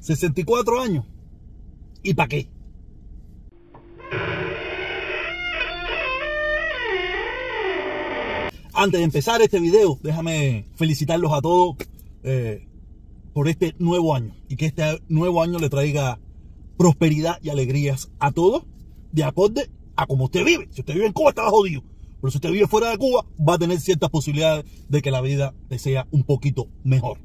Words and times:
64 0.00 0.80
años. 0.80 1.04
¿Y 2.02 2.14
para 2.14 2.28
qué? 2.28 2.48
Antes 8.72 8.98
de 8.98 9.04
empezar 9.04 9.42
este 9.42 9.60
video, 9.60 9.98
déjame 10.02 10.64
felicitarlos 10.74 11.32
a 11.32 11.42
todos 11.42 11.76
eh, 12.22 12.66
por 13.34 13.48
este 13.48 13.74
nuevo 13.78 14.14
año 14.14 14.34
y 14.48 14.56
que 14.56 14.66
este 14.66 15.00
nuevo 15.08 15.42
año 15.42 15.58
le 15.58 15.68
traiga 15.68 16.18
prosperidad 16.78 17.38
y 17.42 17.50
alegrías 17.50 18.10
a 18.18 18.32
todos 18.32 18.64
de 19.12 19.24
acorde 19.24 19.70
a 19.96 20.06
como 20.06 20.24
usted 20.24 20.44
vive. 20.44 20.68
Si 20.70 20.80
usted 20.80 20.94
vive 20.94 21.06
en 21.06 21.12
Cuba, 21.12 21.30
está 21.30 21.48
jodido. 21.50 21.82
Pero 22.20 22.30
si 22.30 22.38
usted 22.38 22.50
vive 22.50 22.66
fuera 22.66 22.90
de 22.90 22.96
Cuba, 22.96 23.26
va 23.46 23.54
a 23.54 23.58
tener 23.58 23.78
ciertas 23.80 24.08
posibilidades 24.08 24.64
de 24.88 25.02
que 25.02 25.10
la 25.10 25.20
vida 25.20 25.54
le 25.68 25.78
sea 25.78 26.06
un 26.10 26.22
poquito 26.22 26.68
mejor. 26.84 27.18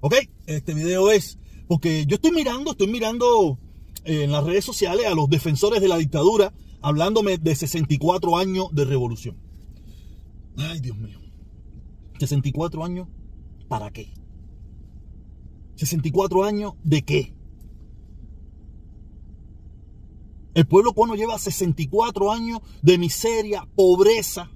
¿Ok? 0.00 0.14
Este 0.46 0.74
video 0.74 1.10
es 1.10 1.38
porque 1.70 2.04
yo 2.04 2.16
estoy 2.16 2.32
mirando, 2.32 2.72
estoy 2.72 2.88
mirando 2.88 3.56
eh, 4.04 4.24
en 4.24 4.32
las 4.32 4.42
redes 4.42 4.64
sociales 4.64 5.06
a 5.06 5.14
los 5.14 5.30
defensores 5.30 5.80
de 5.80 5.86
la 5.86 5.98
dictadura 5.98 6.52
hablándome 6.82 7.38
de 7.38 7.54
64 7.54 8.36
años 8.36 8.70
de 8.72 8.84
revolución. 8.84 9.36
Ay, 10.56 10.80
Dios 10.80 10.98
mío. 10.98 11.20
64 12.18 12.82
años, 12.82 13.06
¿para 13.68 13.92
qué? 13.92 14.12
64 15.76 16.42
años 16.42 16.74
de 16.82 17.02
qué? 17.02 17.36
El 20.54 20.66
pueblo 20.66 20.92
cubano 20.92 21.14
lleva 21.14 21.38
64 21.38 22.32
años 22.32 22.58
de 22.82 22.98
miseria, 22.98 23.68
pobreza, 23.76 24.50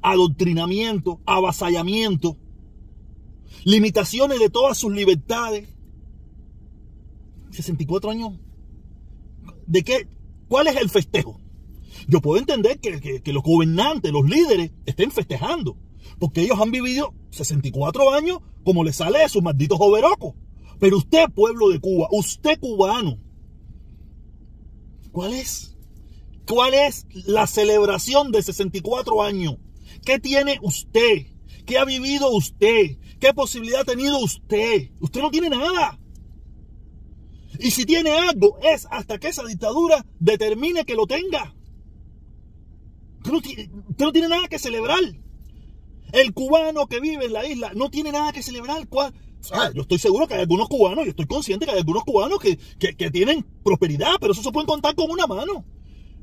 adoctrinamiento, 0.00 1.20
avasallamiento, 1.26 2.38
limitaciones 3.64 4.38
de 4.38 4.48
todas 4.48 4.78
sus 4.78 4.94
libertades. 4.94 5.75
64 7.56 8.10
años. 8.10 8.38
¿De 9.66 9.82
qué? 9.82 10.08
¿Cuál 10.48 10.68
es 10.68 10.76
el 10.76 10.88
festejo? 10.88 11.40
Yo 12.08 12.20
puedo 12.20 12.38
entender 12.38 12.78
que, 12.78 13.32
los 13.32 13.42
gobernantes, 13.42 14.12
los 14.12 14.28
líderes, 14.28 14.72
estén 14.84 15.10
festejando. 15.10 15.76
Porque 16.18 16.42
ellos 16.42 16.60
han 16.60 16.70
vivido 16.70 17.14
64 17.30 18.10
años 18.12 18.38
como 18.64 18.84
les 18.84 18.96
sale 18.96 19.20
de 19.20 19.28
sus 19.28 19.42
malditos 19.42 19.78
overocos. 19.80 20.34
Pero 20.78 20.98
usted, 20.98 21.28
pueblo 21.34 21.68
de 21.68 21.80
Cuba, 21.80 22.08
usted 22.10 22.58
cubano, 22.60 23.18
¿cuál 25.10 25.34
es? 25.34 25.76
¿Cuál 26.46 26.74
es 26.74 27.06
la 27.26 27.46
celebración 27.46 28.30
de 28.30 28.42
64 28.42 29.22
años? 29.22 29.56
¿Qué 30.04 30.20
tiene 30.20 30.58
usted? 30.62 31.26
¿Qué 31.64 31.78
ha 31.78 31.84
vivido 31.84 32.30
usted? 32.30 32.98
¿Qué 33.18 33.34
posibilidad 33.34 33.80
ha 33.80 33.84
tenido 33.84 34.18
usted? 34.20 34.90
Usted 35.00 35.20
no 35.20 35.30
tiene 35.30 35.48
nada. 35.50 35.98
Y 37.58 37.70
si 37.70 37.84
tiene 37.84 38.10
algo, 38.10 38.58
es 38.62 38.86
hasta 38.90 39.18
que 39.18 39.28
esa 39.28 39.44
dictadura 39.44 40.04
determine 40.18 40.84
que 40.84 40.94
lo 40.94 41.06
tenga. 41.06 41.54
Usted 43.32 43.68
no, 43.98 44.12
tiene, 44.12 44.28
nada 44.28 44.48
que 44.48 44.58
celebrar. 44.58 45.00
El 46.12 46.32
cubano 46.32 46.86
que 46.86 47.00
vive 47.00 47.26
en 47.26 47.32
la 47.32 47.46
isla 47.46 47.72
no 47.74 47.90
tiene 47.90 48.12
nada 48.12 48.32
que 48.32 48.42
celebrar. 48.42 48.86
yo 49.74 49.82
estoy 49.82 49.98
seguro 49.98 50.28
que 50.28 50.34
hay 50.34 50.42
algunos 50.42 50.68
cubanos, 50.68 51.04
yo 51.04 51.10
estoy 51.10 51.26
consciente 51.26 51.66
que 51.66 51.72
hay 51.72 51.78
algunos 51.78 52.04
cubanos 52.04 52.38
que, 52.38 52.56
tienen 53.10 53.44
prosperidad, 53.64 54.14
pero 54.20 54.32
eso 54.32 54.42
se 54.42 54.52
puede 54.52 54.66
contar 54.66 54.94
con 54.94 55.10
una 55.10 55.26
mano. 55.26 55.64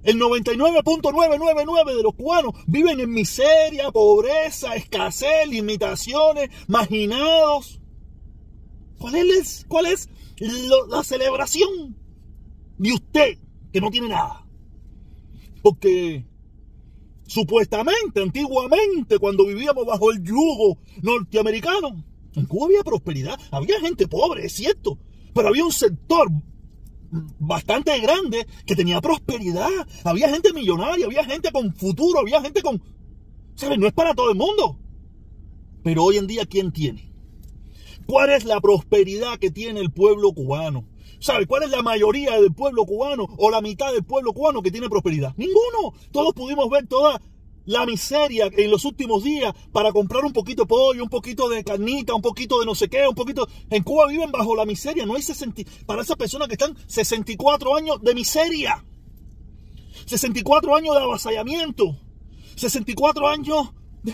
El 0.03 0.19
99.999 0.19 1.95
de 1.95 2.03
los 2.03 2.13
cubanos 2.13 2.53
viven 2.67 2.99
en 2.99 3.11
miseria, 3.11 3.91
pobreza, 3.91 4.75
escasez, 4.75 5.47
limitaciones, 5.47 6.49
marginados. 6.67 7.79
¿Cuál 9.03 9.15
es, 9.15 9.65
cuál 9.67 9.85
es 9.87 10.07
la 10.87 11.03
celebración 11.03 11.97
de 12.77 12.93
usted 12.93 13.37
que 13.73 13.81
no 13.81 13.91
tiene 13.91 14.07
nada? 14.07 14.47
Porque 15.61 16.25
Supuestamente, 17.25 18.21
antiguamente, 18.21 19.19
cuando 19.19 19.45
vivíamos 19.45 19.85
bajo 19.85 20.09
el 20.09 20.23
yugo 20.23 20.77
norteamericano, 21.01 22.01
en 22.33 22.45
Cuba 22.45 22.67
había 22.67 22.83
prosperidad, 22.83 23.37
había 23.51 23.81
gente 23.81 24.07
pobre, 24.07 24.45
es 24.45 24.53
cierto, 24.53 24.97
pero 25.33 25.49
había 25.49 25.65
un 25.65 25.71
sector 25.73 26.29
bastante 27.39 27.99
grande 27.99 28.47
que 28.65 28.75
tenía 28.75 29.01
prosperidad, 29.01 29.69
había 30.05 30.29
gente 30.29 30.53
millonaria, 30.53 31.07
había 31.07 31.25
gente 31.25 31.51
con 31.51 31.75
futuro, 31.75 32.19
había 32.19 32.41
gente 32.41 32.61
con... 32.61 32.81
¿Sabes? 33.55 33.79
No 33.79 33.87
es 33.87 33.93
para 33.93 34.13
todo 34.13 34.31
el 34.31 34.37
mundo. 34.37 34.79
Pero 35.83 36.05
hoy 36.05 36.17
en 36.17 36.27
día, 36.27 36.45
¿quién 36.45 36.71
tiene? 36.71 37.12
¿Cuál 38.05 38.31
es 38.31 38.45
la 38.45 38.59
prosperidad 38.59 39.39
que 39.39 39.51
tiene 39.51 39.79
el 39.79 39.91
pueblo 39.91 40.33
cubano? 40.33 40.85
¿Sabe 41.19 41.47
cuál 41.47 41.63
es 41.63 41.69
la 41.69 41.81
mayoría 41.81 42.39
del 42.39 42.53
pueblo 42.53 42.85
cubano 42.85 43.27
o 43.37 43.49
la 43.49 43.61
mitad 43.61 43.93
del 43.93 44.03
pueblo 44.03 44.33
cubano 44.33 44.61
que 44.61 44.71
tiene 44.71 44.89
prosperidad? 44.89 45.33
Ninguno. 45.37 45.93
Todos 46.11 46.33
pudimos 46.33 46.69
ver 46.69 46.85
toda 46.87 47.21
la 47.65 47.85
miseria 47.85 48.49
en 48.51 48.69
los 48.69 48.83
últimos 48.83 49.23
días 49.23 49.53
para 49.71 49.93
comprar 49.93 50.25
un 50.25 50.33
poquito 50.33 50.63
de 50.63 50.67
pollo, 50.67 51.01
un 51.01 51.09
poquito 51.09 51.47
de 51.47 51.63
carnita, 51.63 52.13
un 52.13 52.21
poquito 52.21 52.59
de 52.59 52.65
no 52.65 52.75
sé 52.75 52.89
qué, 52.89 53.07
un 53.07 53.15
poquito... 53.15 53.47
En 53.69 53.83
Cuba 53.83 54.07
viven 54.07 54.31
bajo 54.31 54.53
la 54.55 54.65
miseria. 54.65 55.05
No 55.05 55.15
hay 55.15 55.21
60... 55.21 55.63
Para 55.85 56.01
esas 56.01 56.17
personas 56.17 56.49
que 56.49 56.55
están 56.55 56.75
64 56.87 57.75
años 57.75 58.01
de 58.01 58.13
miseria. 58.13 58.83
64 60.05 60.75
años 60.75 60.95
de 60.95 61.01
avasallamiento. 61.01 61.97
64 62.55 63.27
años 63.29 63.71
de 64.03 64.13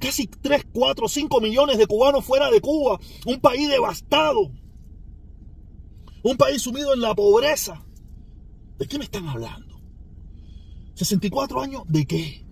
casi 0.00 0.26
3, 0.26 0.66
4, 0.72 1.08
5 1.08 1.40
millones 1.40 1.78
de 1.78 1.86
cubanos 1.86 2.24
fuera 2.24 2.50
de 2.50 2.60
Cuba. 2.60 2.98
Un 3.26 3.40
país 3.40 3.68
devastado. 3.68 4.50
Un 6.24 6.36
país 6.36 6.62
sumido 6.62 6.92
en 6.94 7.00
la 7.00 7.14
pobreza. 7.14 7.84
¿De 8.78 8.86
qué 8.86 8.98
me 8.98 9.04
están 9.04 9.28
hablando? 9.28 9.80
¿64 10.96 11.62
años 11.62 11.82
de 11.86 12.06
qué? 12.06 12.46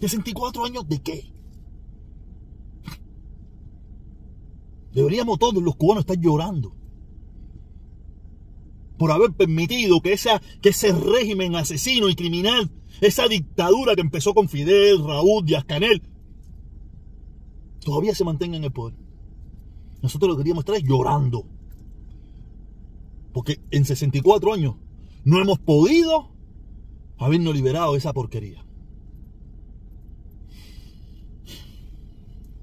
¿64 0.00 0.66
años 0.66 0.88
de 0.88 1.02
qué? 1.02 1.32
Deberíamos 4.92 5.38
todos 5.38 5.62
los 5.62 5.76
cubanos 5.76 6.02
estar 6.02 6.18
llorando 6.18 6.79
por 9.00 9.12
haber 9.12 9.32
permitido 9.32 10.02
que, 10.02 10.12
esa, 10.12 10.42
que 10.60 10.68
ese 10.68 10.92
régimen 10.92 11.56
asesino 11.56 12.10
y 12.10 12.14
criminal, 12.14 12.70
esa 13.00 13.28
dictadura 13.28 13.94
que 13.94 14.02
empezó 14.02 14.34
con 14.34 14.46
Fidel, 14.46 15.02
Raúl, 15.02 15.42
Díaz 15.46 15.64
Canel, 15.64 16.02
todavía 17.82 18.14
se 18.14 18.24
mantenga 18.24 18.58
en 18.58 18.64
el 18.64 18.72
poder. 18.72 18.98
Nosotros 20.02 20.30
lo 20.30 20.36
queríamos 20.36 20.66
estar 20.66 20.76
llorando. 20.86 21.46
Porque 23.32 23.58
en 23.70 23.86
64 23.86 24.52
años 24.52 24.74
no 25.24 25.40
hemos 25.40 25.58
podido 25.58 26.28
habernos 27.16 27.54
liberado 27.54 27.92
de 27.92 28.00
esa 28.00 28.12
porquería. 28.12 28.62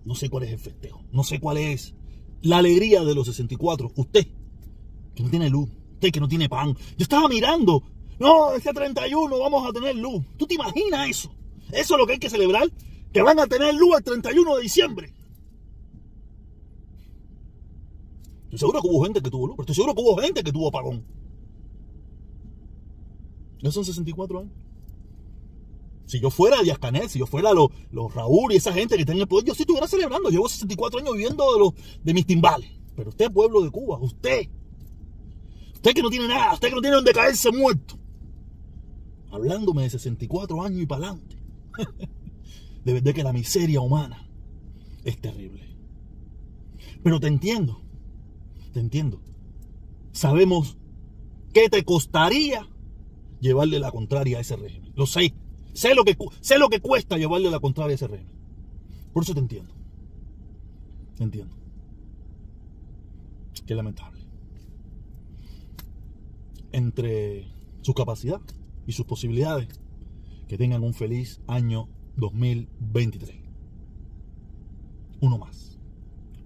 No 0.05 0.13
sé 0.13 0.29
cuál 0.29 0.43
es 0.43 0.51
el 0.51 0.59
festejo. 0.59 1.01
No 1.11 1.23
sé 1.23 1.39
cuál 1.39 1.57
es 1.57 1.95
la 2.43 2.59
alegría 2.59 3.03
de 3.03 3.15
los 3.15 3.25
64. 3.25 3.91
Usted, 3.95 4.27
que 5.15 5.23
no 5.23 5.31
tiene 5.31 5.49
luz. 5.49 5.67
Usted, 5.97 6.11
que 6.11 6.19
no 6.19 6.27
tiene 6.27 6.47
pan. 6.47 6.75
Yo 6.75 7.03
estaba 7.03 7.27
mirando. 7.27 7.81
No, 8.19 8.51
este 8.53 8.71
31 8.71 9.39
vamos 9.39 9.67
a 9.67 9.73
tener 9.73 9.95
luz. 9.95 10.23
¿Tú 10.37 10.45
te 10.45 10.53
imaginas 10.53 11.09
eso? 11.09 11.31
Eso 11.71 11.95
es 11.95 11.99
lo 11.99 12.05
que 12.05 12.13
hay 12.13 12.19
que 12.19 12.29
celebrar. 12.29 12.69
Que 13.11 13.23
van 13.23 13.39
a 13.39 13.47
tener 13.47 13.73
luz 13.73 13.97
el 13.97 14.03
31 14.03 14.57
de 14.57 14.61
diciembre. 14.61 15.13
Estoy 18.43 18.59
seguro 18.59 18.81
que 18.81 18.87
hubo 18.87 19.03
gente 19.05 19.21
que 19.23 19.31
tuvo 19.31 19.47
luz, 19.47 19.55
pero 19.55 19.63
estoy 19.63 19.75
seguro 19.75 19.95
que 19.95 20.01
hubo 20.01 20.17
gente 20.17 20.43
que 20.43 20.51
tuvo 20.51 20.67
apagón. 20.67 21.03
Ya 23.63 23.71
son 23.71 23.83
64 23.83 24.39
años. 24.39 24.53
Si 26.05 26.19
yo 26.19 26.29
fuera 26.29 26.61
Díaz 26.61 26.77
Canel, 26.77 27.09
si 27.09 27.17
yo 27.17 27.25
fuera 27.25 27.53
los, 27.53 27.71
Raúl 28.13 28.53
y 28.53 28.57
esa 28.57 28.71
gente 28.71 28.95
que 28.95 29.01
está 29.01 29.13
en 29.13 29.21
el 29.21 29.27
poder, 29.27 29.45
yo 29.45 29.55
sí 29.55 29.63
estuviera 29.63 29.87
celebrando. 29.87 30.29
Llevo 30.29 30.47
64 30.47 30.99
años 30.99 31.13
viviendo 31.13 31.53
de, 31.53 31.59
los, 31.59 31.73
de 32.03 32.13
mis 32.13 32.27
timbales. 32.27 32.69
Pero 32.95 33.09
usted, 33.09 33.31
pueblo 33.31 33.63
de 33.63 33.71
Cuba, 33.71 33.97
usted. 33.99 34.47
Usted 35.77 35.93
que 35.93 36.01
no 36.01 36.09
tiene 36.09 36.27
nada, 36.27 36.53
usted 36.53 36.69
que 36.69 36.75
no 36.75 36.81
tiene 36.81 36.95
donde 36.97 37.13
caerse 37.13 37.51
muerto. 37.51 37.97
Hablándome 39.31 39.83
de 39.83 39.89
64 39.89 40.61
años 40.61 40.81
y 40.81 40.85
para 40.85 41.07
adelante. 41.07 41.37
de 42.85 42.93
verdad 42.93 43.13
que 43.13 43.23
la 43.23 43.33
miseria 43.33 43.81
humana 43.81 44.29
es 45.03 45.19
terrible. 45.19 45.75
Pero 47.01 47.19
te 47.19 47.27
entiendo 47.27 47.87
entiendo. 48.79 49.21
Sabemos 50.11 50.77
qué 51.53 51.69
te 51.69 51.83
costaría 51.83 52.67
llevarle 53.39 53.79
la 53.79 53.91
contraria 53.91 54.37
a 54.37 54.41
ese 54.41 54.55
régimen. 54.55 54.93
Lo 54.95 55.05
sé. 55.05 55.33
Sé 55.73 55.93
lo 55.93 56.03
que, 56.03 56.17
sé 56.41 56.57
lo 56.57 56.69
que 56.69 56.81
cuesta 56.81 57.17
llevarle 57.17 57.51
la 57.51 57.59
contraria 57.59 57.93
a 57.93 57.95
ese 57.95 58.07
régimen. 58.07 58.33
Por 59.13 59.23
eso 59.23 59.33
te 59.33 59.39
entiendo. 59.39 59.73
Te 61.17 61.23
entiendo. 61.23 61.55
Qué 63.65 63.75
lamentable. 63.75 64.16
Entre 66.71 67.47
su 67.81 67.93
capacidad 67.93 68.41
y 68.85 68.91
sus 68.91 69.05
posibilidades, 69.05 69.67
que 70.47 70.57
tengan 70.57 70.83
un 70.83 70.93
feliz 70.93 71.41
año 71.47 71.89
2023. 72.15 73.35
uno 75.19 75.37
más, 75.37 75.79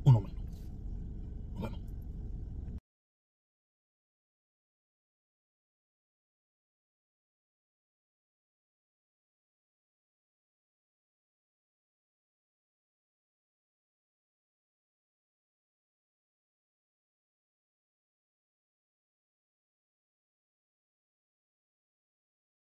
uno 0.04 0.22
menos. 0.22 0.41